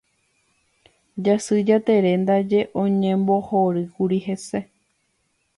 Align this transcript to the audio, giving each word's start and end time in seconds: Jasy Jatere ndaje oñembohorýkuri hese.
Jasy 1.23 1.57
Jatere 1.67 2.11
ndaje 2.21 2.59
oñembohorýkuri 2.83 4.19
hese. 4.25 4.59